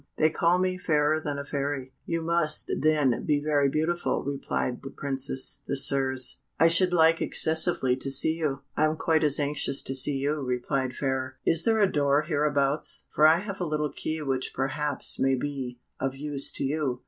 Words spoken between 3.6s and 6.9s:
beautiful," replied the Princess Désirs; "I